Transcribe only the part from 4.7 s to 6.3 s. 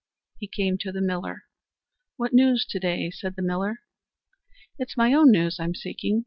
"It's my own news I'm seeking.